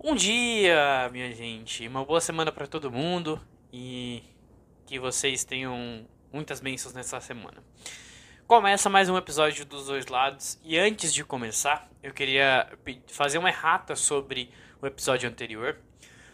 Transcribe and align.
Bom 0.00 0.14
dia, 0.14 1.10
minha 1.10 1.34
gente. 1.34 1.88
Uma 1.88 2.04
boa 2.04 2.20
semana 2.20 2.52
para 2.52 2.68
todo 2.68 2.88
mundo 2.88 3.40
e 3.72 4.22
que 4.86 4.96
vocês 4.96 5.42
tenham 5.42 6.06
muitas 6.32 6.60
bênçãos 6.60 6.94
nessa 6.94 7.20
semana. 7.20 7.64
Começa 8.46 8.88
mais 8.88 9.08
um 9.08 9.16
episódio 9.16 9.66
dos 9.66 9.86
dois 9.86 10.06
lados 10.06 10.56
e 10.62 10.78
antes 10.78 11.12
de 11.12 11.24
começar, 11.24 11.90
eu 12.00 12.14
queria 12.14 12.70
fazer 13.08 13.38
uma 13.38 13.48
errata 13.48 13.96
sobre 13.96 14.52
o 14.80 14.86
episódio 14.86 15.28
anterior. 15.28 15.76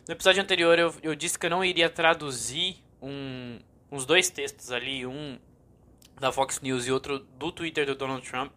No 0.06 0.12
episódio 0.12 0.42
anterior 0.42 0.78
eu, 0.78 0.94
eu 1.02 1.14
disse 1.14 1.38
que 1.38 1.46
eu 1.46 1.50
não 1.50 1.64
iria 1.64 1.88
traduzir 1.88 2.84
um, 3.00 3.58
uns 3.90 4.04
dois 4.04 4.28
textos 4.28 4.72
ali, 4.72 5.06
um 5.06 5.38
da 6.20 6.30
Fox 6.30 6.60
News 6.60 6.86
e 6.86 6.92
outro 6.92 7.18
do 7.18 7.50
Twitter 7.50 7.86
do 7.86 7.94
Donald 7.94 8.28
Trump. 8.28 8.52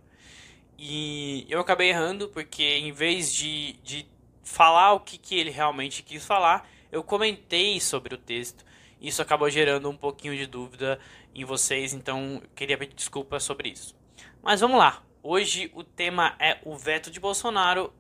E 0.78 1.48
eu 1.50 1.62
acabei 1.62 1.92
errando 1.92 2.28
porque 2.28 2.62
em 2.62 2.92
vez 2.92 3.34
de, 3.34 3.80
de 3.82 4.17
falar 4.48 4.94
o 4.94 5.02
que, 5.02 5.18
que 5.18 5.38
ele 5.38 5.52
realmente 5.52 6.02
quis 6.02 6.26
falar, 6.26 6.68
eu 6.90 7.04
comentei 7.04 7.80
sobre 7.82 8.16
o 8.16 8.18
texto. 8.18 8.66
Isso 9.00 9.22
acabou 9.22 9.50
gerando 9.50 9.90
um 9.90 9.96
pouquinho 9.96 10.36
de 10.36 10.48
dúvida 10.48 11.00
em 11.36 11.44
vocês, 11.44 11.94
então 11.94 12.42
queria 12.56 12.78
pedir 12.78 12.96
desculpa 12.96 13.40
sobre 13.40 13.70
isso. 13.70 13.96
Mas 14.42 14.62
vamos 14.62 14.80
lá. 14.80 15.04
Hoje 15.22 15.70
o 15.76 15.84
tema 15.84 16.36
é 16.40 16.60
o 16.64 16.76
veto 16.76 17.12
de 17.12 17.20
Bolsonaro 17.20 17.94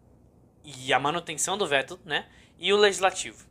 e 0.64 0.94
a 0.94 1.00
manutenção 1.00 1.58
do 1.58 1.68
veto, 1.68 2.00
né? 2.06 2.26
E 2.58 2.72
o 2.72 2.78
legislativo. 2.78 3.46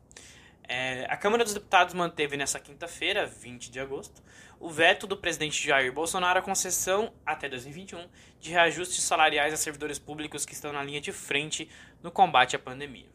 É, 0.66 1.06
a 1.08 1.16
Câmara 1.16 1.44
dos 1.44 1.54
Deputados 1.54 1.94
manteve 1.94 2.36
nessa 2.36 2.58
quinta-feira, 2.58 3.26
20 3.26 3.70
de 3.70 3.78
agosto, 3.78 4.22
o 4.58 4.70
veto 4.70 5.06
do 5.06 5.16
presidente 5.16 5.66
Jair 5.66 5.92
Bolsonaro 5.92 6.38
à 6.38 6.42
concessão, 6.42 7.12
até 7.24 7.48
2021, 7.48 8.06
de 8.40 8.50
reajustes 8.50 9.04
salariais 9.04 9.52
a 9.52 9.56
servidores 9.56 9.98
públicos 9.98 10.46
que 10.46 10.54
estão 10.54 10.72
na 10.72 10.82
linha 10.82 11.00
de 11.00 11.12
frente 11.12 11.68
no 12.02 12.10
combate 12.10 12.56
à 12.56 12.58
pandemia. 12.58 13.06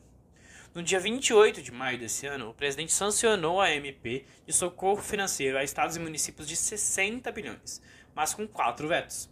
No 0.74 0.82
dia 0.82 1.00
28 1.00 1.62
de 1.62 1.72
maio 1.72 2.00
desse 2.00 2.26
ano, 2.26 2.50
o 2.50 2.54
presidente 2.54 2.94
sancionou 2.94 3.60
a 3.60 3.72
MP 3.72 4.26
de 4.46 4.54
socorro 4.54 5.02
financeiro 5.02 5.58
a 5.58 5.64
estados 5.64 5.98
e 5.98 6.00
municípios 6.00 6.48
de 6.48 6.56
60 6.56 7.30
bilhões, 7.32 7.82
mas 8.16 8.34
com 8.34 8.48
quatro 8.48 8.88
vetos. 8.88 9.30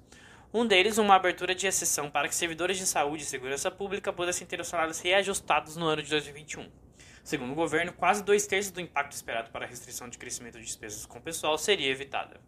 Um 0.54 0.66
deles, 0.66 0.98
uma 0.98 1.16
abertura 1.16 1.54
de 1.54 1.68
exceção 1.68 2.10
para 2.10 2.28
que 2.28 2.36
servidores 2.36 2.78
de 2.78 2.88
saúde 2.88 3.24
e 3.24 3.26
segurança 3.26 3.70
pública 3.70 4.12
pudessem 4.12 4.48
ter 4.48 4.60
os 4.60 4.68
salários 4.68 5.00
reajustados 5.00 5.78
no 5.78 5.86
ano 5.86 6.02
de 6.02 6.10
2021. 6.10 6.89
Segundo 7.30 7.52
o 7.52 7.56
governo, 7.56 7.94
quase 7.94 8.24
dois 8.24 8.48
terços 8.48 8.72
do 8.72 8.82
impacto 8.82 9.12
esperado 9.12 9.52
para 9.52 9.64
a 9.64 9.68
restrição 9.68 10.10
de 10.10 10.18
crescimento 10.18 10.58
de 10.58 10.66
despesas 10.66 11.06
com 11.06 11.20
o 11.20 11.22
pessoal 11.22 11.60
seria 11.60 11.92
evitada. 11.92 12.42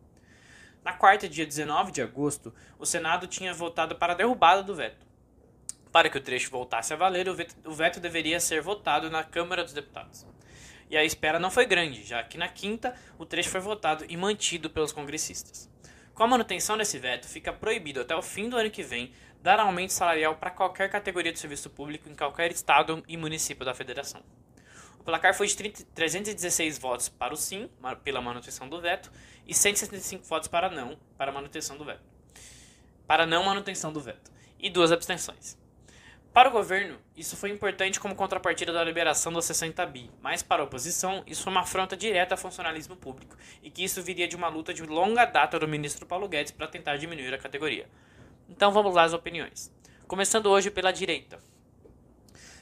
Na 0.84 0.92
quarta, 0.92 1.30
dia 1.30 1.46
19 1.46 1.92
de 1.92 2.02
agosto, 2.02 2.52
o 2.80 2.86
Senado 2.88 3.28
tinha 3.28 3.54
votado 3.54 3.96
para 3.96 4.14
a 4.14 4.16
derrubada 4.16 4.64
do 4.64 4.74
veto. 4.74 5.06
Para 5.92 6.10
que 6.10 6.18
o 6.18 6.20
trecho 6.20 6.50
voltasse 6.50 6.92
a 6.92 6.96
valer, 6.96 7.30
o 7.30 7.74
veto, 7.76 8.00
deveria 8.00 8.40
ser 8.40 8.60
votado 8.60 9.08
na 9.08 9.24
Câmara 9.24 9.64
dos 9.64 9.72
Deputados. 9.72 10.26
E 10.90 10.98
a 10.98 11.06
espera 11.06 11.38
não 11.38 11.52
foi 11.52 11.68
grande, 11.68 12.04
já 12.04 12.24
que 12.24 12.40
na 12.40 12.48
quinta 12.48 12.96
o 13.20 13.26
trecho 13.26 13.50
foi 13.50 13.62
votado 13.62 14.04
e 14.10 14.18
mantido 14.18 14.68
pelos 14.68 14.92
congressistas. 14.92 15.70
Com 16.16 16.24
a 16.24 16.28
manutenção 16.28 16.76
desse 16.76 16.98
veto, 16.98 17.28
fica 17.28 17.54
proibido 17.54 18.02
até 18.02 18.16
o 18.16 18.22
fim 18.24 18.50
do 18.50 18.58
ano 18.58 18.72
que 18.72 18.82
vem 18.82 19.14
dar 19.44 19.60
aumento 19.60 19.94
salarial 19.94 20.38
para 20.38 20.50
qualquer 20.50 20.90
categoria 20.90 21.32
de 21.32 21.38
serviço 21.38 21.70
público 21.70 22.10
em 22.10 22.16
qualquer 22.16 22.52
estado 22.52 23.04
e 23.08 23.16
município 23.16 23.64
da 23.64 23.76
federação. 23.76 24.24
O 25.02 25.04
placar 25.04 25.34
foi 25.34 25.48
de 25.48 25.58
30, 25.58 25.84
316 25.96 26.78
votos 26.78 27.10
para 27.10 27.34
o 27.34 27.36
sim, 27.36 27.68
pela 28.04 28.22
manutenção 28.22 28.70
do 28.70 28.80
veto, 28.80 29.12
e 29.48 29.52
165 29.52 30.24
votos 30.26 30.48
para 30.48 30.70
não, 30.70 30.96
para 31.18 31.32
manutenção 31.32 31.76
do 31.76 31.84
veto. 31.84 32.04
Para 33.08 33.26
não 33.26 33.44
manutenção 33.44 33.92
do 33.92 34.00
veto. 34.00 34.32
E 34.60 34.70
duas 34.70 34.92
abstenções. 34.92 35.58
Para 36.32 36.50
o 36.50 36.52
governo, 36.52 37.00
isso 37.18 37.36
foi 37.36 37.50
importante 37.50 38.00
como 38.00 38.14
contrapartida 38.14 38.72
da 38.72 38.84
liberação 38.84 39.34
dos 39.34 39.46
60 39.46 39.84
bi, 39.88 40.12
mas 40.22 40.44
para 40.44 40.62
a 40.62 40.66
oposição, 40.66 41.24
isso 41.26 41.42
foi 41.42 41.52
uma 41.52 41.62
afronta 41.62 41.98
direta 41.98 42.36
ao 42.36 42.38
funcionalismo 42.38 42.96
público, 42.96 43.36
e 43.64 43.72
que 43.72 43.84
isso 43.84 44.04
viria 44.04 44.28
de 44.28 44.36
uma 44.36 44.50
luta 44.50 44.72
de 44.72 44.84
longa 44.84 45.26
data 45.26 45.58
do 45.58 45.68
ministro 45.68 46.06
Paulo 46.06 46.28
Guedes 46.30 46.52
para 46.52 46.68
tentar 46.68 46.98
diminuir 46.98 47.34
a 47.34 47.40
categoria. 47.40 47.90
Então 48.48 48.72
vamos 48.72 48.94
lá 48.94 49.02
as 49.02 49.14
opiniões. 49.14 49.74
Começando 50.08 50.46
hoje 50.46 50.70
pela 50.70 50.92
direita. 50.92 51.40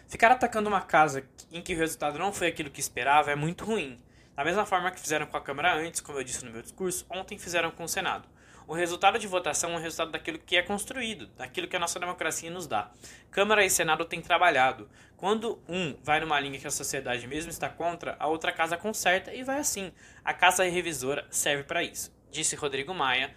Ficar 0.08 0.32
atacando 0.32 0.70
uma 0.70 0.82
casa 0.82 1.28
em 1.52 1.62
que 1.62 1.74
o 1.74 1.78
resultado 1.78 2.20
não 2.20 2.32
foi 2.32 2.48
aquilo 2.48 2.70
que 2.70 2.80
esperava 2.80 3.32
é 3.32 3.36
muito 3.36 3.66
ruim. 3.66 3.98
Da 4.36 4.44
mesma 4.44 4.66
forma 4.66 4.92
que 4.92 5.00
fizeram 5.00 5.26
com 5.26 5.36
a 5.36 5.42
Câmara 5.42 5.76
antes, 5.76 6.00
como 6.00 6.18
eu 6.18 6.24
disse 6.24 6.46
no 6.46 6.52
meu 6.52 6.62
discurso, 6.62 7.06
ontem 7.10 7.38
fizeram 7.38 7.72
com 7.72 7.84
o 7.84 7.90
Senado. 7.90 8.28
O 8.70 8.74
resultado 8.74 9.18
de 9.18 9.26
votação 9.26 9.72
é 9.72 9.76
o 9.78 9.80
resultado 9.80 10.12
daquilo 10.12 10.38
que 10.38 10.56
é 10.56 10.62
construído, 10.62 11.26
daquilo 11.36 11.68
que 11.68 11.76
a 11.76 11.80
nossa 11.80 12.00
democracia 12.00 12.52
nos 12.52 12.68
dá. 12.68 12.92
Câmara 13.32 13.66
e 13.66 13.70
Senado 13.70 14.06
têm 14.06 14.22
trabalhado. 14.22 14.88
Quando 15.18 15.60
um 15.68 15.98
vai 16.04 16.20
numa 16.20 16.40
linha 16.40 16.60
que 16.60 16.68
a 16.68 16.72
sociedade 16.72 17.28
mesmo 17.28 17.50
está 17.50 17.68
contra, 17.68 18.16
a 18.20 18.28
outra 18.28 18.52
casa 18.52 18.78
conserta 18.78 19.34
e 19.34 19.44
vai 19.44 19.58
assim. 19.58 19.92
A 20.24 20.36
casa 20.36 20.64
revisora 20.64 21.26
serve 21.31 21.64
para 21.64 21.84
isso, 21.84 22.16
disse 22.30 22.56
Rodrigo 22.56 22.94
Maia 22.94 23.36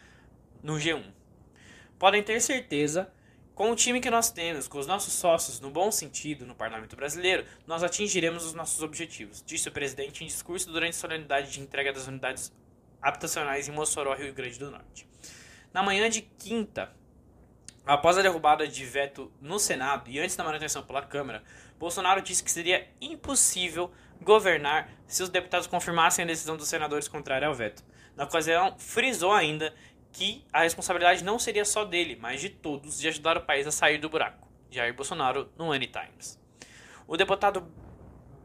no 0.62 0.74
G1. 0.74 1.02
Podem 1.98 2.22
ter 2.22 2.38
certeza 2.40 3.10
com 3.62 3.70
o 3.70 3.76
time 3.76 4.00
que 4.00 4.10
nós 4.10 4.28
temos, 4.28 4.66
com 4.66 4.76
os 4.76 4.88
nossos 4.88 5.12
sócios, 5.12 5.60
no 5.60 5.70
bom 5.70 5.92
sentido, 5.92 6.44
no 6.44 6.52
parlamento 6.52 6.96
brasileiro, 6.96 7.46
nós 7.64 7.84
atingiremos 7.84 8.44
os 8.44 8.54
nossos 8.54 8.82
objetivos, 8.82 9.40
disse 9.46 9.68
o 9.68 9.70
presidente 9.70 10.24
em 10.24 10.26
discurso 10.26 10.68
durante 10.68 10.96
a 10.96 10.98
solenidade 10.98 11.48
de 11.48 11.60
entrega 11.60 11.92
das 11.92 12.08
unidades 12.08 12.52
habitacionais 13.00 13.68
em 13.68 13.70
Mossoró, 13.70 14.14
Rio 14.14 14.34
Grande 14.34 14.58
do 14.58 14.68
Norte. 14.68 15.06
Na 15.72 15.80
manhã 15.80 16.10
de 16.10 16.22
quinta, 16.22 16.92
após 17.86 18.18
a 18.18 18.22
derrubada 18.22 18.66
de 18.66 18.84
veto 18.84 19.30
no 19.40 19.60
Senado 19.60 20.10
e 20.10 20.18
antes 20.18 20.34
da 20.34 20.42
manutenção 20.42 20.82
pela 20.82 21.02
Câmara, 21.02 21.44
Bolsonaro 21.78 22.20
disse 22.20 22.42
que 22.42 22.50
seria 22.50 22.88
impossível 23.00 23.92
governar 24.20 24.90
se 25.06 25.22
os 25.22 25.28
deputados 25.28 25.68
confirmassem 25.68 26.24
a 26.24 26.26
decisão 26.26 26.56
dos 26.56 26.66
senadores 26.66 27.06
contrária 27.06 27.46
ao 27.46 27.54
veto. 27.54 27.84
Na 28.16 28.24
ocasião, 28.24 28.76
frisou 28.76 29.32
ainda 29.32 29.72
que 30.12 30.44
a 30.52 30.62
responsabilidade 30.62 31.24
não 31.24 31.38
seria 31.38 31.64
só 31.64 31.84
dele, 31.84 32.16
mas 32.20 32.40
de 32.40 32.50
todos 32.50 33.00
de 33.00 33.08
ajudar 33.08 33.36
o 33.36 33.42
país 33.42 33.66
a 33.66 33.72
sair 33.72 33.98
do 33.98 34.08
buraco. 34.08 34.46
Jair 34.70 34.94
Bolsonaro 34.94 35.50
no 35.56 35.66
Money 35.66 35.88
Times. 35.88 36.40
O 37.06 37.16
deputado 37.16 37.66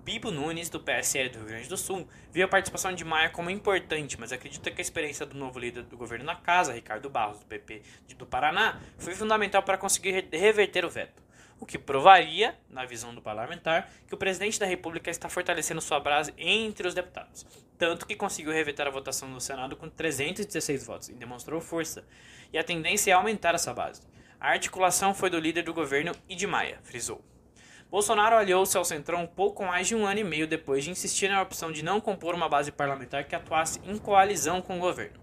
Bibo 0.03 0.31
Nunes, 0.31 0.69
do 0.69 0.79
PSL 0.79 1.29
do 1.29 1.39
Rio 1.39 1.47
Grande 1.47 1.67
do 1.67 1.77
Sul, 1.77 2.07
viu 2.31 2.45
a 2.45 2.47
participação 2.47 2.93
de 2.93 3.03
Maia 3.03 3.29
como 3.29 3.49
importante, 3.49 4.17
mas 4.17 4.31
acredita 4.31 4.71
que 4.71 4.79
a 4.79 4.81
experiência 4.81 5.25
do 5.25 5.37
novo 5.37 5.59
líder 5.59 5.83
do 5.83 5.97
governo 5.97 6.23
na 6.23 6.35
casa, 6.35 6.71
Ricardo 6.71 7.09
Barros, 7.09 7.39
do 7.39 7.45
PP 7.45 7.81
do 8.17 8.25
Paraná, 8.25 8.79
foi 8.97 9.13
fundamental 9.13 9.61
para 9.63 9.77
conseguir 9.77 10.27
reverter 10.31 10.85
o 10.85 10.89
veto 10.89 11.26
o 11.59 11.65
que 11.65 11.77
provaria, 11.77 12.57
na 12.69 12.85
visão 12.85 13.13
do 13.13 13.21
parlamentar, 13.21 13.89
que 14.07 14.13
o 14.13 14.17
presidente 14.17 14.59
da 14.59 14.65
República 14.65 15.09
está 15.09 15.27
fortalecendo 15.29 15.81
sua 15.81 15.99
base 15.99 16.33
entre 16.37 16.87
os 16.87 16.93
deputados, 16.93 17.45
tanto 17.77 18.05
que 18.05 18.15
conseguiu 18.15 18.51
revetar 18.51 18.87
a 18.87 18.91
votação 18.91 19.27
no 19.27 19.41
Senado 19.41 19.75
com 19.75 19.89
316 19.89 20.85
votos 20.85 21.09
e 21.09 21.13
demonstrou 21.13 21.59
força, 21.59 22.05
e 22.51 22.57
a 22.57 22.63
tendência 22.63 23.11
é 23.11 23.13
aumentar 23.13 23.55
essa 23.55 23.73
base. 23.73 24.01
A 24.39 24.51
articulação 24.51 25.13
foi 25.13 25.29
do 25.29 25.39
líder 25.39 25.63
do 25.63 25.73
governo 25.73 26.11
e 26.29 26.35
de 26.35 26.45
Maia, 26.45 26.79
frisou. 26.83 27.23
Bolsonaro 27.89 28.35
aliou-se 28.35 28.77
ao 28.77 28.83
Centrão 28.83 29.25
pouco 29.25 29.63
mais 29.63 29.87
de 29.87 29.95
um 29.95 30.05
ano 30.05 30.19
e 30.19 30.23
meio 30.23 30.45
depois 30.45 30.83
de 30.83 30.91
insistir 30.91 31.29
na 31.29 31.41
opção 31.41 31.71
de 31.71 31.83
não 31.83 32.01
compor 32.01 32.35
uma 32.35 32.49
base 32.49 32.71
parlamentar 32.71 33.23
que 33.23 33.35
atuasse 33.35 33.79
em 33.85 33.97
coalizão 33.97 34.61
com 34.61 34.77
o 34.77 34.79
governo. 34.79 35.17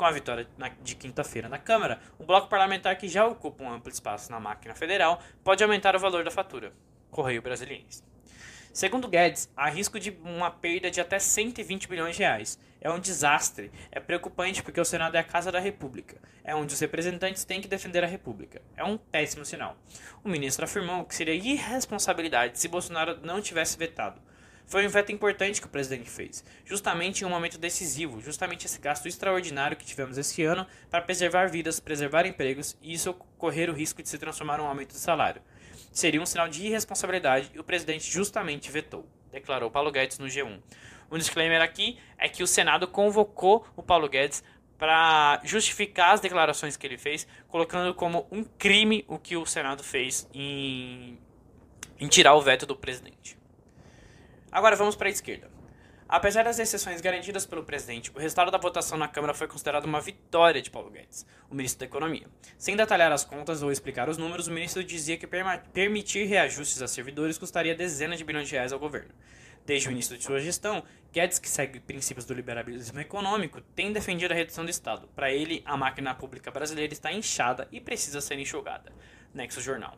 Com 0.00 0.06
a 0.06 0.10
vitória 0.10 0.48
de 0.82 0.94
quinta-feira 0.94 1.46
na 1.46 1.58
Câmara, 1.58 2.00
o 2.18 2.24
bloco 2.24 2.48
parlamentar 2.48 2.96
que 2.96 3.06
já 3.06 3.26
ocupa 3.26 3.62
um 3.62 3.70
amplo 3.70 3.92
espaço 3.92 4.32
na 4.32 4.40
máquina 4.40 4.74
federal 4.74 5.22
pode 5.44 5.62
aumentar 5.62 5.94
o 5.94 5.98
valor 5.98 6.24
da 6.24 6.30
fatura. 6.30 6.72
Correio 7.10 7.42
Brasiliense. 7.42 8.02
Segundo 8.72 9.08
Guedes, 9.08 9.52
há 9.54 9.68
risco 9.68 10.00
de 10.00 10.18
uma 10.24 10.50
perda 10.50 10.90
de 10.90 11.02
até 11.02 11.18
120 11.18 11.86
bilhões 11.86 12.16
de 12.16 12.22
reais. 12.22 12.58
É 12.80 12.90
um 12.90 12.98
desastre. 12.98 13.70
É 13.92 14.00
preocupante 14.00 14.62
porque 14.62 14.80
o 14.80 14.86
Senado 14.86 15.16
é 15.16 15.18
a 15.18 15.22
Casa 15.22 15.52
da 15.52 15.60
República. 15.60 16.16
É 16.42 16.54
onde 16.54 16.72
os 16.72 16.80
representantes 16.80 17.44
têm 17.44 17.60
que 17.60 17.68
defender 17.68 18.02
a 18.02 18.06
República. 18.06 18.62
É 18.78 18.82
um 18.82 18.96
péssimo 18.96 19.44
sinal. 19.44 19.76
O 20.24 20.30
ministro 20.30 20.64
afirmou 20.64 21.04
que 21.04 21.14
seria 21.14 21.34
irresponsabilidade 21.34 22.58
se 22.58 22.68
Bolsonaro 22.68 23.20
não 23.22 23.42
tivesse 23.42 23.76
vetado. 23.76 24.18
Foi 24.70 24.86
um 24.86 24.88
veto 24.88 25.10
importante 25.10 25.60
que 25.60 25.66
o 25.66 25.70
presidente 25.70 26.08
fez, 26.08 26.44
justamente 26.64 27.22
em 27.22 27.26
um 27.26 27.28
momento 27.28 27.58
decisivo, 27.58 28.20
justamente 28.20 28.66
esse 28.66 28.78
gasto 28.78 29.08
extraordinário 29.08 29.76
que 29.76 29.84
tivemos 29.84 30.16
esse 30.16 30.44
ano 30.44 30.64
para 30.88 31.02
preservar 31.02 31.46
vidas, 31.48 31.80
preservar 31.80 32.24
empregos 32.24 32.76
e 32.80 32.92
isso 32.92 33.12
correr 33.36 33.68
o 33.68 33.72
risco 33.72 34.00
de 34.00 34.08
se 34.08 34.16
transformar 34.16 34.60
em 34.60 34.62
um 34.62 34.66
aumento 34.66 34.92
de 34.92 35.00
salário. 35.00 35.42
Seria 35.90 36.22
um 36.22 36.24
sinal 36.24 36.48
de 36.48 36.64
irresponsabilidade 36.64 37.50
e 37.52 37.58
o 37.58 37.64
presidente 37.64 38.08
justamente 38.08 38.70
vetou, 38.70 39.04
declarou 39.32 39.72
Paulo 39.72 39.90
Guedes 39.90 40.20
no 40.20 40.26
G1. 40.26 40.60
Um 41.10 41.18
disclaimer 41.18 41.60
aqui 41.60 41.98
é 42.16 42.28
que 42.28 42.44
o 42.44 42.46
Senado 42.46 42.86
convocou 42.86 43.66
o 43.74 43.82
Paulo 43.82 44.08
Guedes 44.08 44.44
para 44.78 45.40
justificar 45.42 46.14
as 46.14 46.20
declarações 46.20 46.76
que 46.76 46.86
ele 46.86 46.96
fez, 46.96 47.26
colocando 47.48 47.92
como 47.92 48.24
um 48.30 48.44
crime 48.44 49.04
o 49.08 49.18
que 49.18 49.36
o 49.36 49.44
Senado 49.44 49.82
fez 49.82 50.28
em, 50.32 51.18
em 51.98 52.06
tirar 52.06 52.36
o 52.36 52.40
veto 52.40 52.66
do 52.66 52.76
presidente. 52.76 53.39
Agora 54.52 54.74
vamos 54.74 54.96
para 54.96 55.08
a 55.08 55.10
esquerda. 55.10 55.48
Apesar 56.08 56.42
das 56.42 56.58
exceções 56.58 57.00
garantidas 57.00 57.46
pelo 57.46 57.62
presidente, 57.62 58.10
o 58.12 58.18
resultado 58.18 58.50
da 58.50 58.58
votação 58.58 58.98
na 58.98 59.06
Câmara 59.06 59.32
foi 59.32 59.46
considerado 59.46 59.84
uma 59.84 60.00
vitória 60.00 60.60
de 60.60 60.68
Paulo 60.68 60.90
Guedes, 60.90 61.24
o 61.48 61.54
ministro 61.54 61.78
da 61.78 61.86
Economia. 61.86 62.26
Sem 62.58 62.74
detalhar 62.74 63.12
as 63.12 63.24
contas 63.24 63.62
ou 63.62 63.70
explicar 63.70 64.08
os 64.08 64.18
números, 64.18 64.48
o 64.48 64.52
ministro 64.52 64.82
dizia 64.82 65.16
que 65.16 65.28
permitir 65.72 66.24
reajustes 66.24 66.82
a 66.82 66.88
servidores 66.88 67.38
custaria 67.38 67.76
dezenas 67.76 68.18
de 68.18 68.24
bilhões 68.24 68.48
de 68.48 68.56
reais 68.56 68.72
ao 68.72 68.80
governo. 68.80 69.14
Desde 69.64 69.88
o 69.88 69.92
início 69.92 70.18
de 70.18 70.24
sua 70.24 70.40
gestão, 70.40 70.82
Guedes, 71.12 71.38
que 71.38 71.48
segue 71.48 71.78
princípios 71.78 72.24
do 72.26 72.34
liberalismo 72.34 72.98
econômico, 72.98 73.60
tem 73.60 73.92
defendido 73.92 74.32
a 74.32 74.34
redução 74.34 74.64
do 74.64 74.70
Estado. 74.70 75.08
Para 75.14 75.30
ele, 75.30 75.62
a 75.64 75.76
máquina 75.76 76.12
pública 76.12 76.50
brasileira 76.50 76.92
está 76.92 77.12
inchada 77.12 77.68
e 77.70 77.80
precisa 77.80 78.20
ser 78.20 78.36
enxugada. 78.36 78.92
Nexo 79.32 79.60
Jornal. 79.60 79.96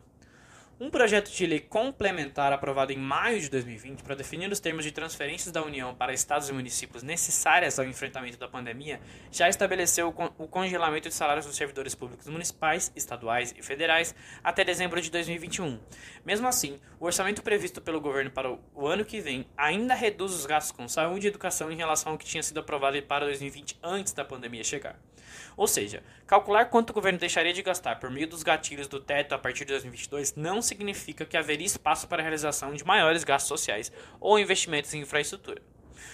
Um 0.79 0.89
projeto 0.89 1.29
de 1.29 1.45
lei 1.45 1.59
complementar 1.59 2.51
aprovado 2.51 2.91
em 2.91 2.97
maio 2.97 3.39
de 3.39 3.47
2020 3.47 4.01
para 4.01 4.15
definir 4.15 4.51
os 4.51 4.59
termos 4.59 4.83
de 4.83 4.91
transferências 4.91 5.51
da 5.51 5.63
União 5.63 5.93
para 5.93 6.11
estados 6.11 6.49
e 6.49 6.53
municípios 6.53 7.03
necessárias 7.03 7.77
ao 7.77 7.85
enfrentamento 7.85 8.39
da 8.39 8.47
pandemia 8.47 8.99
já 9.31 9.47
estabeleceu 9.47 10.07
o 10.07 10.47
congelamento 10.47 11.07
de 11.07 11.13
salários 11.13 11.45
dos 11.45 11.55
servidores 11.55 11.93
públicos 11.93 12.27
municipais, 12.27 12.91
estaduais 12.95 13.53
e 13.55 13.61
federais 13.61 14.15
até 14.43 14.65
dezembro 14.65 14.99
de 14.99 15.11
2021. 15.11 15.79
Mesmo 16.25 16.47
assim, 16.47 16.79
o 16.99 17.05
orçamento 17.05 17.43
previsto 17.43 17.79
pelo 17.79 18.01
governo 18.01 18.31
para 18.31 18.51
o 18.51 18.87
ano 18.87 19.05
que 19.05 19.21
vem 19.21 19.45
ainda 19.55 19.93
reduz 19.93 20.33
os 20.33 20.47
gastos 20.47 20.71
com 20.71 20.87
saúde 20.87 21.27
e 21.27 21.29
educação 21.29 21.71
em 21.71 21.77
relação 21.77 22.13
ao 22.13 22.17
que 22.17 22.25
tinha 22.25 22.41
sido 22.41 22.59
aprovado 22.59 22.99
para 23.03 23.25
2020 23.25 23.77
antes 23.83 24.11
da 24.11 24.25
pandemia 24.25 24.63
chegar. 24.63 24.99
Ou 25.55 25.67
seja, 25.67 26.03
calcular 26.25 26.65
quanto 26.65 26.89
o 26.89 26.93
governo 26.93 27.19
deixaria 27.19 27.53
de 27.53 27.61
gastar 27.61 27.99
por 27.99 28.09
meio 28.09 28.27
dos 28.27 28.43
gatilhos 28.43 28.87
do 28.87 28.99
teto 28.99 29.33
a 29.33 29.37
partir 29.37 29.65
de 29.65 29.73
2022 29.73 30.35
não 30.35 30.61
significa 30.73 31.25
que 31.25 31.37
haveria 31.37 31.65
espaço 31.65 32.07
para 32.07 32.21
a 32.21 32.23
realização 32.23 32.73
de 32.73 32.83
maiores 32.83 33.23
gastos 33.23 33.47
sociais 33.47 33.91
ou 34.19 34.39
investimentos 34.39 34.93
em 34.93 35.01
infraestrutura. 35.01 35.61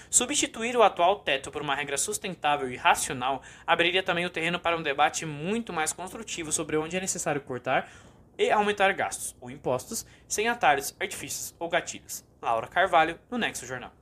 Substituir 0.10 0.76
o 0.76 0.84
atual 0.84 1.20
teto 1.20 1.50
por 1.50 1.62
uma 1.62 1.76
regra 1.76 1.98
sustentável 1.98 2.70
e 2.70 2.76
racional 2.76 3.42
abriria 3.66 4.04
também 4.04 4.26
o 4.26 4.30
terreno 4.30 4.60
para 4.60 4.78
um 4.78 4.84
debate 4.84 5.26
muito 5.26 5.72
mais 5.72 5.94
construtivo 5.94 6.52
sobre 6.52 6.78
onde 6.78 6.98
é 6.98 7.00
necessário 7.00 7.42
cortar 7.42 7.90
e 8.38 8.52
aumentar 8.52 8.94
gastos 8.94 9.36
ou 9.40 9.50
impostos 9.50 10.06
sem 10.28 10.48
atalhos, 10.48 10.96
artifícios 11.00 11.56
ou 11.58 11.70
gatilhos. 11.70 12.24
Laura 12.42 12.68
Carvalho, 12.68 13.20
no 13.30 13.38
Nexo 13.38 13.66
Jornal. 13.66 13.94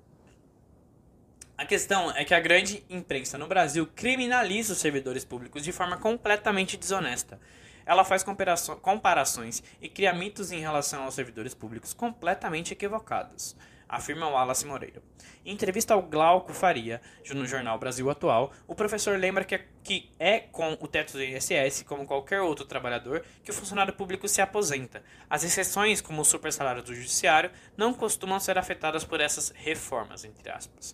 A 1.57 1.65
questão 1.65 2.11
é 2.11 2.23
que 2.23 2.35
a 2.35 2.39
grande 2.39 2.85
imprensa 2.89 3.37
no 3.37 3.47
Brasil 3.47 3.87
criminaliza 3.95 4.73
os 4.73 4.79
servidores 4.79 5.25
públicos 5.25 5.63
de 5.63 5.71
forma 5.71 5.97
completamente 5.97 6.77
desonesta. 6.77 7.39
Ela 7.87 8.03
faz 8.03 8.23
comparações 8.23 9.63
e 9.81 9.87
cria 9.87 10.13
mitos 10.13 10.51
em 10.51 10.59
relação 10.59 11.03
aos 11.03 11.15
servidores 11.15 11.53
públicos 11.53 11.93
completamente 11.93 12.73
equivocados 12.73 13.55
afirma 13.87 14.27
Wallace 14.27 14.65
Moreira. 14.65 15.01
Em 15.45 15.53
entrevista 15.53 15.93
ao 15.93 16.01
Glauco 16.01 16.53
Faria, 16.53 17.01
no 17.33 17.45
jornal 17.45 17.79
Brasil 17.79 18.09
Atual, 18.09 18.51
o 18.67 18.75
professor 18.75 19.17
lembra 19.17 19.45
que 19.45 19.55
é, 19.55 19.65
que 19.81 20.11
é 20.19 20.39
com 20.39 20.77
o 20.81 20.87
teto 20.87 21.13
do 21.13 21.23
INSS, 21.23 21.83
como 21.83 22.05
qualquer 22.05 22.41
outro 22.41 22.65
trabalhador, 22.65 23.23
que 23.43 23.51
o 23.51 23.53
funcionário 23.53 23.93
público 23.93 24.27
se 24.27 24.41
aposenta. 24.41 25.01
As 25.29 25.45
exceções, 25.45 26.01
como 26.01 26.21
o 26.21 26.25
super 26.25 26.51
salário 26.51 26.83
do 26.83 26.93
judiciário, 26.93 27.49
não 27.77 27.93
costumam 27.93 28.39
ser 28.41 28.57
afetadas 28.57 29.05
por 29.05 29.21
essas 29.21 29.53
reformas, 29.55 30.25
entre 30.25 30.51
aspas. 30.51 30.93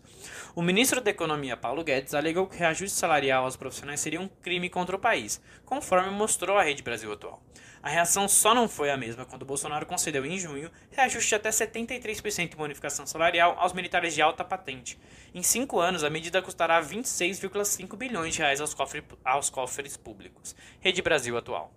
O 0.55 0.61
ministro 0.61 1.01
da 1.01 1.09
Economia, 1.09 1.57
Paulo 1.57 1.83
Guedes, 1.83 2.13
alegou 2.13 2.45
que 2.45 2.57
reajuste 2.57 2.95
salarial 2.95 3.45
aos 3.45 3.55
profissionais 3.55 3.99
seria 3.99 4.21
um 4.21 4.27
crime 4.27 4.69
contra 4.69 4.95
o 4.95 4.99
país, 4.99 5.41
conforme 5.65 6.11
mostrou 6.11 6.59
a 6.59 6.63
Rede 6.63 6.83
Brasil 6.83 7.11
Atual. 7.11 7.41
A 7.83 7.89
reação 7.89 8.29
só 8.29 8.55
não 8.55 8.69
foi 8.69 8.89
a 8.89 8.95
mesma 8.95 9.25
quando 9.25 9.43
Bolsonaro 9.43 9.85
concedeu 9.85 10.25
em 10.25 10.39
junho 10.39 10.71
reajuste 10.89 11.27
de 11.27 11.35
até 11.35 11.49
73% 11.49 12.51
de 12.51 12.55
bonificação 12.55 13.05
salarial 13.05 13.57
aos 13.59 13.73
militares 13.73 14.13
de 14.15 14.21
alta 14.21 14.41
patente. 14.41 14.97
Em 15.35 15.43
cinco 15.43 15.81
anos, 15.81 16.01
a 16.01 16.09
medida 16.09 16.41
custará 16.41 16.81
26,5 16.81 17.97
bilhões 17.97 18.35
de 18.35 18.39
reais 18.39 18.61
aos, 18.61 18.73
cofre, 18.73 19.03
aos 19.25 19.49
cofres 19.49 19.97
públicos. 19.97 20.55
Rede 20.79 21.01
Brasil 21.01 21.35
atual. 21.35 21.73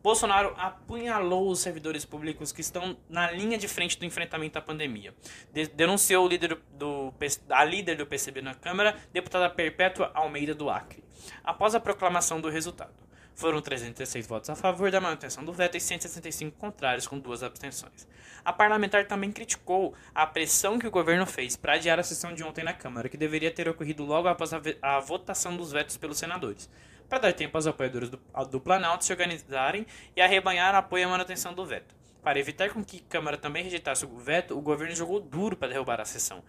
Bolsonaro 0.00 0.54
apunhalou 0.56 1.50
os 1.50 1.58
servidores 1.58 2.04
públicos 2.04 2.52
que 2.52 2.60
estão 2.60 2.96
na 3.08 3.32
linha 3.32 3.58
de 3.58 3.66
frente 3.66 3.98
do 3.98 4.04
enfrentamento 4.04 4.60
à 4.60 4.62
pandemia. 4.62 5.12
De 5.52 5.66
denunciou 5.66 6.24
o 6.24 6.28
líder 6.28 6.56
do, 6.72 7.12
a 7.50 7.64
líder 7.64 7.96
do 7.96 8.06
PCB 8.06 8.42
na 8.42 8.54
Câmara, 8.54 8.96
deputada 9.12 9.50
Perpétua 9.50 10.12
Almeida 10.14 10.54
do 10.54 10.70
Acre, 10.70 11.02
após 11.42 11.74
a 11.74 11.80
proclamação 11.80 12.40
do 12.40 12.48
resultado. 12.48 12.94
Foram 13.34 13.60
316 13.60 14.26
votos 14.26 14.50
a 14.50 14.54
favor 14.54 14.90
da 14.90 15.00
manutenção 15.00 15.44
do 15.44 15.52
veto 15.52 15.76
e 15.76 15.80
165 15.80 16.56
contrários, 16.58 17.06
com 17.06 17.18
duas 17.18 17.42
abstenções. 17.42 18.06
A 18.44 18.52
parlamentar 18.52 19.06
também 19.06 19.32
criticou 19.32 19.94
a 20.14 20.26
pressão 20.26 20.78
que 20.78 20.86
o 20.86 20.90
governo 20.90 21.26
fez 21.26 21.56
para 21.56 21.74
adiar 21.74 21.98
a 21.98 22.02
sessão 22.02 22.34
de 22.34 22.44
ontem 22.44 22.64
na 22.64 22.72
Câmara, 22.72 23.08
que 23.08 23.16
deveria 23.16 23.50
ter 23.50 23.68
ocorrido 23.68 24.04
logo 24.04 24.28
após 24.28 24.52
a, 24.52 24.60
a 24.82 25.00
votação 25.00 25.56
dos 25.56 25.72
vetos 25.72 25.96
pelos 25.96 26.18
senadores, 26.18 26.68
para 27.08 27.18
dar 27.18 27.32
tempo 27.32 27.56
aos 27.56 27.66
apoiadores 27.66 28.10
do, 28.10 28.20
do 28.50 28.60
Planalto 28.60 29.04
se 29.04 29.12
organizarem 29.12 29.86
e 30.16 30.20
arrebanhar 30.20 30.74
apoio 30.74 31.06
à 31.06 31.10
manutenção 31.10 31.54
do 31.54 31.64
veto. 31.64 31.94
Para 32.22 32.38
evitar 32.38 32.70
com 32.70 32.84
que 32.84 32.98
a 32.98 33.10
Câmara 33.10 33.36
também 33.36 33.64
rejeitasse 33.64 34.04
o 34.04 34.18
veto, 34.18 34.56
o 34.56 34.60
governo 34.60 34.94
jogou 34.94 35.20
duro 35.20 35.56
para 35.56 35.68
derrubar 35.68 36.00
a 36.00 36.04
sessão. 36.04 36.42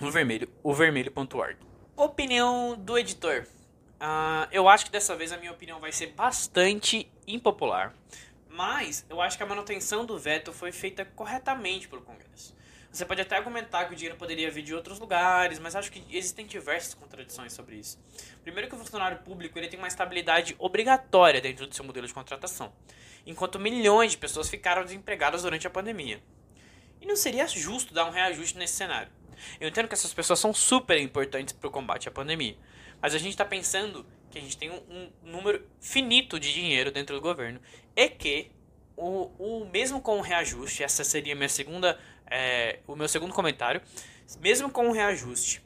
O 0.00 0.10
vermelho, 0.10 0.48
o 0.62 0.74
vermelho.org. 0.74 1.56
Opinião 1.96 2.76
do 2.76 2.98
editor. 2.98 3.46
Uh, 4.00 4.48
eu 4.50 4.68
acho 4.68 4.86
que 4.86 4.90
dessa 4.90 5.16
vez 5.16 5.32
a 5.32 5.36
minha 5.36 5.52
opinião 5.52 5.80
vai 5.80 5.92
ser 5.92 6.08
bastante 6.08 7.10
impopular. 7.26 7.94
Mas 8.48 9.04
eu 9.08 9.20
acho 9.20 9.36
que 9.36 9.42
a 9.42 9.46
manutenção 9.46 10.04
do 10.06 10.18
veto 10.18 10.52
foi 10.52 10.70
feita 10.70 11.04
corretamente 11.04 11.88
pelo 11.88 12.02
Congresso. 12.02 12.54
Você 12.94 13.04
pode 13.04 13.20
até 13.20 13.36
argumentar 13.36 13.86
que 13.86 13.92
o 13.92 13.96
dinheiro 13.96 14.16
poderia 14.16 14.48
vir 14.52 14.62
de 14.62 14.72
outros 14.72 15.00
lugares, 15.00 15.58
mas 15.58 15.74
acho 15.74 15.90
que 15.90 16.04
existem 16.16 16.46
diversas 16.46 16.94
contradições 16.94 17.52
sobre 17.52 17.74
isso. 17.74 17.98
Primeiro 18.44 18.68
que 18.68 18.76
o 18.76 18.78
funcionário 18.78 19.18
público 19.18 19.58
ele 19.58 19.66
tem 19.66 19.76
uma 19.76 19.88
estabilidade 19.88 20.54
obrigatória 20.60 21.40
dentro 21.40 21.66
do 21.66 21.74
seu 21.74 21.84
modelo 21.84 22.06
de 22.06 22.14
contratação, 22.14 22.72
enquanto 23.26 23.58
milhões 23.58 24.12
de 24.12 24.18
pessoas 24.18 24.48
ficaram 24.48 24.84
desempregadas 24.84 25.42
durante 25.42 25.66
a 25.66 25.70
pandemia. 25.70 26.22
E 27.00 27.06
não 27.06 27.16
seria 27.16 27.48
justo 27.48 27.92
dar 27.92 28.04
um 28.04 28.10
reajuste 28.12 28.56
nesse 28.56 28.74
cenário. 28.74 29.10
Eu 29.60 29.68
entendo 29.68 29.88
que 29.88 29.94
essas 29.94 30.14
pessoas 30.14 30.38
são 30.38 30.54
super 30.54 30.96
importantes 31.00 31.52
para 31.52 31.66
o 31.66 31.72
combate 31.72 32.08
à 32.08 32.12
pandemia, 32.12 32.56
mas 33.04 33.14
a 33.14 33.18
gente 33.18 33.32
está 33.32 33.44
pensando 33.44 34.06
que 34.30 34.38
a 34.38 34.40
gente 34.40 34.56
tem 34.56 34.70
um, 34.70 34.80
um, 34.88 35.10
número 35.30 35.62
finito 35.78 36.40
de 36.40 36.50
dinheiro 36.54 36.90
dentro 36.90 37.14
do 37.14 37.20
governo 37.20 37.60
e 37.94 38.08
que 38.08 38.50
o, 38.96 39.30
o 39.38 39.68
mesmo 39.70 40.00
com 40.00 40.16
o 40.16 40.22
reajuste, 40.22 40.82
essa 40.82 41.04
seria 41.04 41.34
minha 41.34 41.50
segunda, 41.50 42.00
é, 42.26 42.78
o 42.86 42.96
meu 42.96 43.06
segundo 43.06 43.34
comentário, 43.34 43.82
mesmo 44.40 44.70
com 44.70 44.88
o 44.88 44.92
reajuste, 44.92 45.62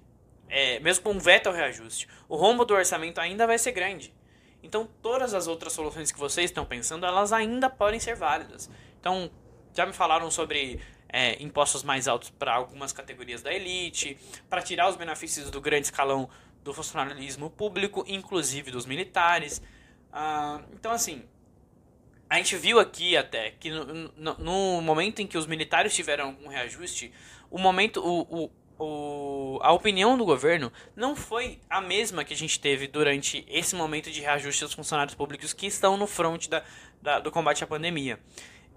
é, 0.49 0.81
mesmo 0.81 1.05
com 1.05 1.13
o 1.13 1.21
veto 1.21 1.47
ao 1.47 1.55
reajuste, 1.55 2.09
o 2.29 2.35
rombo 2.35 2.65
do 2.65 2.75
orçamento 2.75 3.21
ainda 3.21 3.47
vai 3.47 3.57
ser 3.57 3.71
grande. 3.71 4.13
Então 4.61 4.89
todas 5.01 5.33
as 5.33 5.47
outras 5.47 5.73
soluções 5.73 6.11
que 6.11 6.19
vocês 6.19 6.51
estão 6.51 6.67
pensando, 6.67 7.07
elas 7.07 7.33
ainda 7.33 7.71
podem 7.71 8.01
ser 8.01 8.17
válidas. 8.17 8.69
Então 8.99 9.31
já 9.73 9.87
me 9.87 9.93
falaram 9.93 10.29
sobre 10.29 10.81
é, 11.09 11.41
impostos 11.41 11.85
mais 11.85 12.09
altos 12.09 12.31
para 12.31 12.53
algumas 12.53 12.93
categorias 12.93 13.43
da 13.43 13.53
elite, 13.53 14.19
para 14.51 14.61
tirar 14.61 14.89
os 14.89 14.97
benefícios 14.97 15.53
do 15.53 15.61
grande 15.61 15.87
escalão 15.87 16.29
do 16.63 16.73
funcionalismo 16.75 17.51
público, 17.51 18.05
inclusive 18.07 18.71
dos 18.71 18.87
militares. 18.87 19.63
Ah, 20.13 20.61
então, 20.73 20.93
assim, 20.93 21.25
a 22.29 22.37
gente 22.37 22.57
viu 22.57 22.79
aqui 22.79 23.17
até 23.17 23.53
que 23.53 23.71
no, 23.71 23.85
no, 24.17 24.39
no, 24.39 24.83
momento 24.83 25.21
em 25.21 25.27
que 25.27 25.39
os 25.39 25.47
militares 25.47 25.95
tiveram 25.95 26.27
algum 26.27 26.49
reajuste, 26.49 27.13
o 27.51 27.59
momento, 27.59 28.01
o, 28.05 28.45
o, 28.45 28.51
o, 28.79 29.59
a 29.63 29.73
opinião 29.73 30.17
do 30.17 30.25
governo 30.25 30.71
não 30.95 31.17
foi 31.17 31.59
a 31.71 31.81
mesma 31.81 32.25
que 32.25 32.35
a 32.35 32.37
gente 32.37 32.61
teve 32.61 32.87
durante 32.87 33.47
esse 33.49 33.75
momento 33.75 34.11
de 34.11 34.21
reajuste 34.21 34.65
dos 34.65 34.75
funcionários 34.75 35.15
públicos 35.15 35.53
que 35.53 35.67
estão 35.67 35.97
no 35.97 36.07
front 36.07 36.49
da, 36.49 36.63
da 37.01 37.19
do 37.19 37.31
combate 37.31 37.65
à 37.65 37.67
pandemia. 37.67 38.21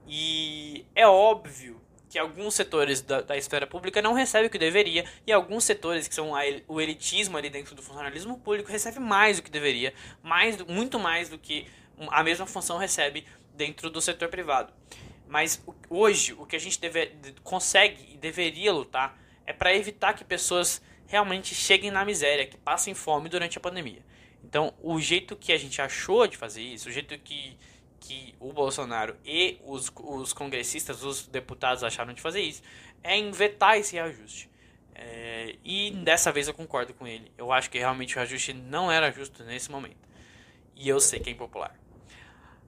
E 0.08 0.86
é 0.96 1.06
óbvio 1.06 1.82
que 2.12 2.20
alguns 2.20 2.56
setores 2.56 3.02
da, 3.02 3.22
da, 3.22 3.38
esfera 3.38 3.66
pública 3.66 4.02
não 4.02 4.12
recebem 4.12 4.48
o 4.48 4.50
que 4.50 4.58
deveria 4.58 5.06
e 5.26 5.32
alguns 5.32 5.64
setores 5.64 6.10
que 6.10 6.14
são 6.14 6.36
a, 6.36 6.42
o 6.68 6.82
elitismo 6.82 7.38
ali 7.38 7.50
dentro 7.50 7.74
do 7.74 7.82
funcionalismo 7.82 8.38
público 8.38 8.70
recebem 8.70 9.00
mais 9.00 9.38
do 9.38 9.44
que 9.44 9.50
deveria, 9.50 9.94
mais 10.22 10.62
muito 10.64 11.00
mais 11.00 11.30
do 11.30 11.38
que 11.38 11.66
a 12.10 12.22
mesma 12.22 12.46
função 12.46 12.78
recebe 12.78 13.26
dentro 13.56 13.90
do 13.90 14.02
setor 14.02 14.28
privado. 14.28 14.74
Mas 15.26 15.64
hoje 15.90 16.34
o 16.34 16.46
que 16.46 16.58
a 16.58 16.60
gente 16.60 16.82
deve, 16.82 17.14
consegue 17.44 18.14
e 18.14 18.18
deveria 18.18 18.74
lutar 18.74 19.18
é 19.46 19.54
para 19.54 19.74
evitar 19.74 20.14
que 20.14 20.26
pessoas 20.26 20.82
realmente 21.08 21.56
cheguem 21.56 21.92
na 21.92 22.04
miséria, 22.04 22.46
que 22.46 22.58
passem 22.58 22.94
fome 22.94 23.30
durante 23.30 23.58
a 23.58 23.62
pandemia. 23.62 24.04
Então, 24.44 24.74
o 24.84 25.00
jeito 25.00 25.38
que 25.38 25.54
a 25.54 25.58
gente 25.58 25.82
achou 25.82 26.28
de 26.28 26.36
fazer 26.36 26.62
isso, 26.62 26.90
o 26.90 26.92
jeito 26.92 27.18
que 27.20 27.58
que 28.02 28.36
o 28.40 28.52
Bolsonaro 28.52 29.16
e 29.24 29.60
os, 29.64 29.92
os 29.96 30.34
congressistas, 30.34 31.04
os 31.04 31.28
deputados 31.28 31.84
acharam 31.84 32.14
de 32.14 32.22
fazer 32.22 32.42
isso, 32.42 32.62
é 33.04 33.16
em 33.16 33.32
vetar 33.32 33.78
esse 33.78 33.94
reajuste. 33.94 34.50
É, 34.94 35.56
e 35.64 35.92
dessa 35.92 36.32
vez 36.32 36.48
eu 36.48 36.54
concordo 36.54 36.94
com 36.94 37.08
ele. 37.08 37.32
Eu 37.38 37.52
acho 37.52 37.70
que 37.70 37.78
realmente 37.78 38.16
o 38.16 38.18
reajuste 38.18 38.54
não 38.54 38.92
era 38.92 39.12
justo 39.12 39.44
nesse 39.44 39.72
momento. 39.72 40.10
E 40.76 40.90
eu 40.90 41.00
sei 41.00 41.20
que 41.20 41.30
é 41.30 41.34
impopular. 41.34 41.80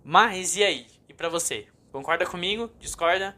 Mas 0.03 0.55
e 0.55 0.63
aí? 0.63 0.87
E 1.09 1.13
pra 1.13 1.29
você? 1.29 1.67
Concorda 1.91 2.25
comigo? 2.25 2.71
Discorda? 2.79 3.35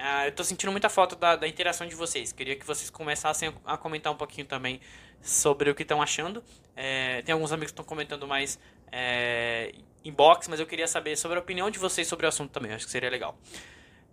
Uh, 0.00 0.24
eu 0.24 0.32
tô 0.32 0.42
sentindo 0.42 0.72
muita 0.72 0.88
falta 0.88 1.14
da, 1.14 1.36
da, 1.36 1.46
interação 1.46 1.86
de 1.86 1.94
vocês. 1.94 2.32
Queria 2.32 2.56
que 2.56 2.66
vocês 2.66 2.88
começassem 2.88 3.52
a, 3.66 3.74
a 3.74 3.76
comentar 3.76 4.10
um 4.10 4.16
pouquinho 4.16 4.46
também 4.46 4.80
sobre 5.20 5.68
o 5.68 5.74
que 5.74 5.82
estão 5.82 6.00
achando. 6.00 6.42
É, 6.74 7.20
tem 7.20 7.34
alguns 7.34 7.52
amigos 7.52 7.70
que 7.70 7.74
estão 7.74 7.84
comentando 7.84 8.26
mais 8.26 8.58
é, 8.90 9.74
inbox, 10.02 10.48
mas 10.48 10.58
eu 10.58 10.66
queria 10.66 10.88
saber 10.88 11.16
sobre 11.16 11.36
a 11.36 11.42
opinião 11.42 11.70
de 11.70 11.78
vocês 11.78 12.08
sobre 12.08 12.24
o 12.24 12.30
assunto 12.30 12.50
também. 12.50 12.72
Acho 12.72 12.86
que 12.86 12.90
seria 12.90 13.10
legal. 13.10 13.38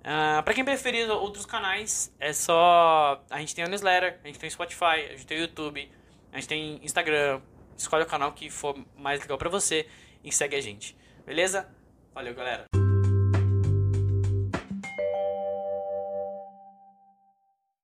Uh, 0.02 0.44
para 0.44 0.54
quem 0.54 0.66
preferir 0.66 1.10
outros 1.10 1.46
canais, 1.46 2.14
é 2.20 2.34
só. 2.34 3.24
A 3.30 3.40
gente 3.40 3.56
tem 3.56 3.64
o 3.64 3.70
newsletter, 3.70 4.20
a 4.22 4.28
gente 4.28 4.40
tem 4.40 4.50
Spotify, 4.50 5.08
a 5.10 5.16
gente 5.16 5.26
tem 5.26 5.40
YouTube, 5.40 5.90
a 6.34 6.36
gente 6.36 6.50
tem 6.50 6.80
Instagram. 6.84 7.40
Escolhe 7.78 8.04
o 8.04 8.08
canal 8.08 8.34
que 8.34 8.50
for 8.50 8.78
mais 8.98 9.22
legal 9.22 9.38
para 9.38 9.50
você 9.50 9.88
e 10.22 10.34
segue 10.34 10.58
a 10.58 10.62
gente. 10.62 10.98
Beleza? 11.26 11.70
Valeu, 12.14 12.34
galera. 12.34 12.77